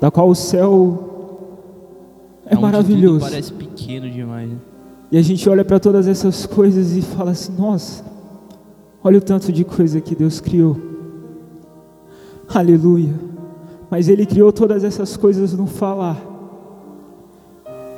da 0.00 0.10
qual 0.10 0.28
o 0.28 0.34
céu 0.34 1.08
é 2.46 2.54
Onde 2.54 2.62
maravilhoso. 2.62 3.20
parece 3.20 3.52
pequeno 3.52 4.10
demais. 4.10 4.48
Né? 4.48 4.56
E 5.12 5.18
a 5.18 5.22
gente 5.22 5.48
olha 5.48 5.64
para 5.64 5.78
todas 5.78 6.08
essas 6.08 6.44
coisas 6.46 6.96
e 6.96 7.02
fala 7.02 7.32
assim: 7.32 7.52
nossa, 7.56 8.04
olha 9.02 9.18
o 9.18 9.22
tanto 9.22 9.52
de 9.52 9.64
coisa 9.64 10.00
que 10.00 10.14
Deus 10.14 10.40
criou. 10.40 10.76
Aleluia. 12.48 13.14
Mas 13.90 14.08
Ele 14.08 14.26
criou 14.26 14.52
todas 14.52 14.84
essas 14.84 15.16
coisas 15.16 15.52
no 15.54 15.66
falar. 15.66 16.20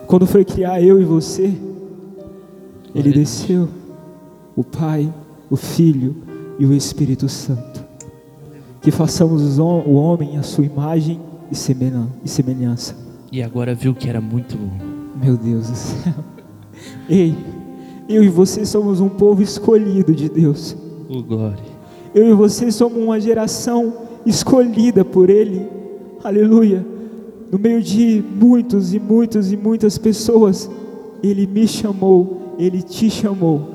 Quando 0.07 0.27
foi 0.27 0.45
criar 0.45 0.83
eu 0.83 1.01
e 1.01 1.05
você, 1.05 1.57
Ele 2.95 3.13
desceu, 3.13 3.69
o 4.57 4.65
Pai, 4.65 5.13
o 5.49 5.57
Filho 5.57 6.17
e 6.61 6.67
o 6.67 6.73
Espírito 6.73 7.29
Santo. 7.29 7.83
Que 8.81 8.91
façamos 8.91 9.59
o 9.59 9.65
homem 9.95 10.37
a 10.39 10.43
sua 10.43 10.65
imagem 10.65 11.19
e 11.51 11.57
semelhan- 11.57 12.09
semelhança. 12.25 12.95
E 13.33 13.43
agora 13.43 13.75
viu 13.75 13.95
que 13.95 14.09
era 14.09 14.21
muito. 14.21 14.57
Meu 15.21 15.37
Deus 15.37 15.69
do 15.69 15.75
céu. 15.77 16.15
Ei, 17.09 17.35
eu 18.09 18.23
e 18.23 18.29
você 18.29 18.65
somos 18.65 19.01
um 19.01 19.09
povo 19.09 19.43
escolhido 19.43 20.15
de 20.15 20.29
Deus. 20.29 20.77
Oh, 21.09 21.23
glória. 21.23 21.65
Eu 22.15 22.29
e 22.31 22.33
você 22.33 22.71
somos 22.71 23.03
uma 23.03 23.19
geração 23.21 23.93
escolhida 24.25 25.05
por 25.05 25.29
Ele. 25.31 25.67
Aleluia. 26.23 26.85
No 27.51 27.59
meio 27.59 27.83
de 27.83 28.23
muitos 28.41 28.95
e 28.95 28.99
muitas 29.01 29.51
e 29.53 29.57
muitas 29.57 29.99
pessoas, 29.99 30.71
Ele 31.23 31.47
me 31.47 31.67
chamou, 31.67 32.55
Ele 32.59 32.83
te 32.83 33.11
chamou. 33.11 33.69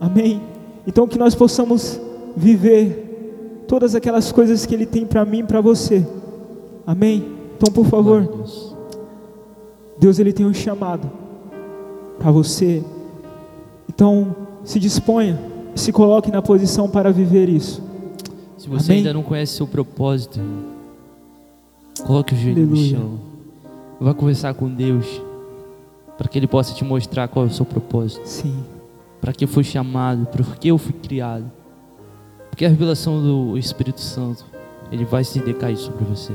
Amém? 0.00 0.40
Então 0.86 1.06
que 1.08 1.18
nós 1.18 1.34
possamos 1.34 2.00
viver 2.38 3.64
todas 3.66 3.94
aquelas 3.94 4.32
coisas 4.32 4.64
que 4.64 4.74
Ele 4.74 4.86
tem 4.86 5.04
para 5.04 5.24
mim 5.24 5.40
e 5.40 5.44
para 5.44 5.60
você. 5.60 6.06
Amém? 6.86 7.36
Então, 7.56 7.72
por 7.72 7.84
favor. 7.84 8.22
Deus. 8.22 8.74
Deus 9.98 10.18
ele 10.18 10.32
tem 10.32 10.46
um 10.46 10.54
chamado 10.54 11.10
para 12.18 12.30
você. 12.30 12.82
Então, 13.88 14.34
se 14.62 14.78
disponha, 14.78 15.38
se 15.74 15.92
coloque 15.92 16.30
na 16.30 16.40
posição 16.40 16.88
para 16.88 17.10
viver 17.10 17.48
isso. 17.48 17.82
Se 18.56 18.68
você 18.68 18.92
Amém. 18.92 18.98
ainda 18.98 19.12
não 19.12 19.22
conhece 19.24 19.54
seu 19.54 19.66
propósito, 19.66 20.40
coloque 22.06 22.32
o 22.32 22.36
joelho 22.36 22.66
no 22.66 22.76
chão. 22.76 23.18
Vá 24.00 24.14
conversar 24.14 24.54
com 24.54 24.68
Deus. 24.68 25.20
para 26.16 26.28
que 26.28 26.36
Ele 26.36 26.48
possa 26.48 26.74
te 26.74 26.84
mostrar 26.84 27.28
qual 27.28 27.44
é 27.44 27.48
o 27.48 27.52
seu 27.52 27.64
propósito, 27.64 28.22
Sim. 28.24 28.56
para 29.20 29.32
que 29.32 29.46
foi 29.46 29.62
chamado, 29.62 30.26
por 30.26 30.56
que 30.56 30.68
eu 30.68 30.76
fui 30.76 30.92
criado. 30.92 31.44
Porque 32.50 32.64
a 32.64 32.68
revelação 32.68 33.22
do 33.22 33.58
Espírito 33.58 34.00
Santo, 34.00 34.44
ele 34.90 35.04
vai 35.04 35.24
se 35.24 35.38
decair 35.40 35.76
sobre 35.76 36.04
você. 36.04 36.32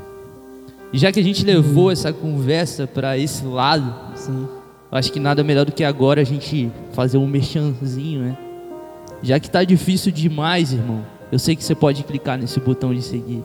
E 0.91 0.97
já 0.97 1.11
que 1.11 1.19
a 1.19 1.23
gente 1.23 1.43
levou 1.43 1.91
essa 1.91 2.13
conversa 2.13 2.85
para 2.85 3.17
esse 3.17 3.43
lado, 3.45 3.93
Sim. 4.15 4.47
eu 4.91 4.97
acho 4.97 5.11
que 5.11 5.19
nada 5.19 5.43
melhor 5.43 5.65
do 5.65 5.71
que 5.71 5.83
agora 5.83 6.21
a 6.21 6.23
gente 6.23 6.71
fazer 6.93 7.17
um 7.17 7.27
merchanzinho, 7.27 8.21
né? 8.21 8.37
Já 9.23 9.39
que 9.39 9.49
tá 9.49 9.63
difícil 9.63 10.11
demais, 10.11 10.71
irmão, 10.71 11.03
eu 11.31 11.39
sei 11.39 11.55
que 11.55 11.63
você 11.63 11.73
pode 11.73 12.03
clicar 12.03 12.37
nesse 12.37 12.59
botão 12.59 12.93
de 12.93 13.01
seguir. 13.01 13.43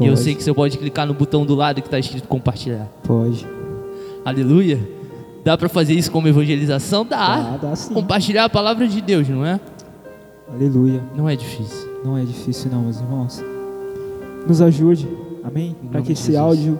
E 0.00 0.04
eu 0.04 0.12
Pode. 0.12 0.20
sei 0.20 0.34
que 0.34 0.44
você 0.44 0.52
pode 0.52 0.76
clicar 0.76 1.06
no 1.06 1.14
botão 1.14 1.46
do 1.46 1.54
lado 1.54 1.80
que 1.80 1.88
está 1.88 1.98
escrito 1.98 2.28
compartilhar. 2.28 2.86
Pode. 3.02 3.46
Aleluia. 4.24 4.78
Dá 5.42 5.56
para 5.56 5.68
fazer 5.68 5.94
isso 5.94 6.10
como 6.10 6.28
evangelização? 6.28 7.04
Dá. 7.04 7.56
Dá, 7.60 7.70
dá. 7.70 7.76
Compartilhar 7.94 8.44
a 8.44 8.48
palavra 8.48 8.86
de 8.86 9.00
Deus, 9.00 9.26
não 9.28 9.44
é? 9.44 9.58
Aleluia. 10.52 11.02
Não 11.14 11.28
é 11.28 11.36
difícil. 11.36 11.88
Não 12.04 12.16
é 12.16 12.24
difícil 12.24 12.70
não, 12.70 12.82
meus 12.82 13.00
irmãos. 13.00 13.42
Nos 14.46 14.62
ajude, 14.62 15.08
amém? 15.42 15.74
Para 15.90 16.02
que 16.02 16.12
esse 16.12 16.36
áudio 16.36 16.78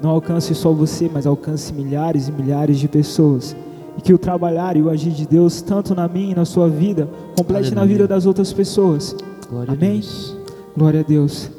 não 0.00 0.10
alcance 0.10 0.54
só 0.54 0.72
você, 0.72 1.10
mas 1.12 1.26
alcance 1.26 1.72
milhares 1.72 2.28
e 2.28 2.32
milhares 2.32 2.78
de 2.78 2.86
pessoas. 2.86 3.56
E 3.96 4.00
que 4.00 4.14
o 4.14 4.18
trabalhar 4.18 4.76
e 4.76 4.82
o 4.82 4.88
agir 4.88 5.10
de 5.10 5.26
Deus, 5.26 5.60
tanto 5.60 5.94
na 5.94 6.06
minha 6.06 6.32
e 6.32 6.34
na 6.34 6.44
sua 6.44 6.68
vida, 6.68 7.08
complete 7.36 7.74
na 7.74 7.80
Aleluia. 7.80 7.98
vida 7.98 8.08
das 8.08 8.24
outras 8.24 8.52
pessoas. 8.52 9.16
Glória 9.50 9.72
Amém? 9.72 9.88
a 9.88 9.92
Deus. 9.94 10.36
Glória 10.76 11.00
a 11.00 11.02
Deus. 11.02 11.50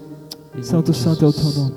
Santo, 0.62 0.94
santo 0.94 1.26
é 1.26 1.28
o 1.28 1.34
teu 1.34 1.44
nome. 1.44 1.74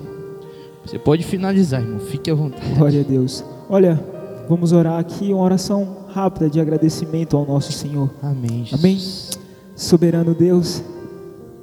Você 0.85 0.99
pode 0.99 1.25
finalizar, 1.25 1.81
irmão. 1.83 1.99
Fique 2.01 2.31
à 2.31 2.35
vontade. 2.35 2.75
Glória 2.75 3.01
a 3.01 3.05
Deus. 3.05 3.45
Olha, 3.69 4.01
vamos 4.49 4.73
orar 4.73 4.99
aqui 4.99 5.33
uma 5.33 5.43
oração 5.43 5.97
rápida 6.13 6.49
de 6.49 6.61
agradecimento 6.61 7.37
ao 7.37 7.45
nosso 7.45 7.73
Senhor. 7.73 8.11
Amém. 8.23 8.65
Jesus. 8.65 8.75
Amém? 8.81 9.42
Soberano 9.75 10.35
Deus, 10.35 10.83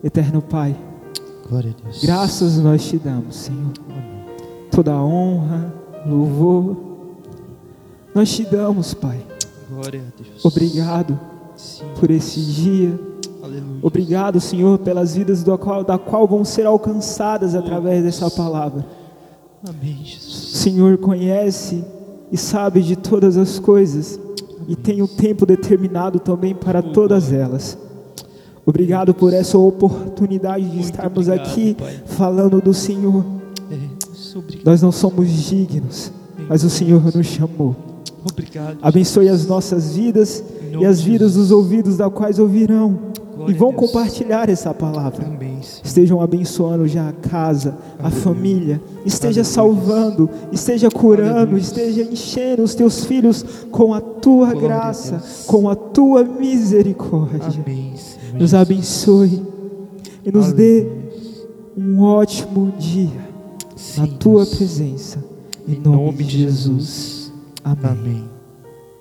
eterno 0.03 0.41
Pai, 0.41 0.75
Glória 1.47 1.75
a 1.77 1.83
Deus. 1.83 2.03
graças 2.03 2.57
nós 2.57 2.85
te 2.85 2.97
damos, 2.97 3.35
Senhor. 3.35 3.71
Amém. 3.89 4.25
Toda 4.71 4.93
a 4.93 5.03
honra, 5.03 5.73
louvor, 6.05 6.77
nós 8.13 8.29
te 8.31 8.43
damos, 8.45 8.93
Pai. 8.93 9.19
Glória 9.69 10.01
a 10.01 10.21
Deus. 10.23 10.43
Obrigado 10.45 11.19
Sim. 11.55 11.85
por 11.99 12.09
esse 12.11 12.39
dia. 12.39 12.99
Aleluia. 13.41 13.79
Obrigado, 13.81 14.39
Senhor, 14.39 14.77
pelas 14.79 15.15
vidas 15.15 15.43
do 15.43 15.57
qual, 15.57 15.83
da 15.83 15.97
qual 15.97 16.27
vão 16.27 16.43
ser 16.43 16.65
alcançadas 16.65 17.55
através 17.55 18.03
dessa 18.03 18.29
palavra. 18.29 18.85
Amém, 19.67 19.99
Jesus. 20.03 20.57
Senhor 20.57 20.97
conhece 20.97 21.83
e 22.31 22.37
sabe 22.37 22.81
de 22.81 22.95
todas 22.95 23.37
as 23.37 23.59
coisas 23.59 24.19
e 24.67 24.75
tem 24.75 25.01
um 25.01 25.07
tempo 25.07 25.45
determinado 25.45 26.19
também 26.19 26.53
para 26.53 26.81
todas 26.81 27.31
elas. 27.31 27.77
Obrigado 28.69 29.15
por 29.15 29.33
essa 29.33 29.57
oportunidade 29.57 30.63
de 30.63 30.75
Muito 30.75 30.85
estarmos 30.85 31.27
obrigado, 31.27 31.47
aqui 31.49 31.73
Pai. 31.73 32.03
falando 32.05 32.61
do 32.61 32.71
Senhor. 32.71 33.25
É. 33.71 33.77
Nós 34.63 34.79
não 34.79 34.91
somos 34.91 35.27
dignos, 35.27 36.11
mas 36.47 36.63
o 36.63 36.69
Senhor 36.69 37.03
nos 37.15 37.25
chamou. 37.25 37.75
Obrigado. 38.31 38.77
Abençoe 38.79 39.27
as 39.27 39.47
nossas 39.47 39.95
vidas 39.95 40.43
e 40.79 40.85
as 40.85 41.01
vidas 41.01 41.33
dos 41.33 41.49
ouvidos 41.49 41.97
da 41.97 42.11
quais 42.11 42.37
ouvirão 42.37 42.99
Glória 43.35 43.51
e 43.51 43.57
vão 43.57 43.73
compartilhar 43.73 44.49
essa 44.49 44.71
palavra. 44.71 45.25
Amém. 45.25 45.48
Estejam 45.83 46.21
abençoando 46.21 46.87
já 46.87 47.09
a 47.09 47.11
casa, 47.13 47.77
a 47.97 48.03
Aleluia. 48.07 48.21
família, 48.23 48.81
esteja 49.05 49.41
Aleluia. 49.41 49.43
salvando, 49.43 50.29
esteja 50.51 50.89
curando, 50.89 51.37
Aleluia. 51.37 51.61
esteja 51.61 52.01
enchendo 52.03 52.63
os 52.63 52.75
teus 52.75 53.05
filhos 53.05 53.43
com 53.71 53.93
a 53.93 54.01
tua 54.01 54.51
Glória 54.51 54.61
graça, 54.61 55.21
com 55.45 55.69
a 55.69 55.75
tua 55.75 56.23
misericórdia. 56.23 57.61
Amém. 57.63 57.93
Nos 58.33 58.53
abençoe 58.53 59.41
e 60.25 60.31
nos 60.31 60.51
dê 60.53 60.87
um 61.77 62.01
ótimo 62.01 62.73
dia 62.77 63.29
na 63.97 64.07
tua 64.07 64.43
Deus. 64.45 64.55
presença. 64.55 65.23
Em 65.67 65.79
nome 65.79 66.23
de 66.23 66.39
Jesus. 66.39 67.31
Amém. 67.63 67.91
Amém. 67.91 68.38